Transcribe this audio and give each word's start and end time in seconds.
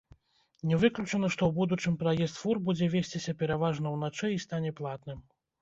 Не 0.71 0.77
выключана, 0.83 1.29
што 1.35 1.41
ў 1.49 1.57
будучым 1.59 1.99
праезд 2.03 2.39
фур 2.45 2.63
будзе 2.71 2.89
весціся 2.97 3.37
пераважна 3.43 3.93
ўначы 3.99 4.27
і 4.39 4.43
стане 4.49 4.77
платным. 4.83 5.25